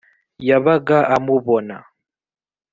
[0.47, 1.75] yabaga amubona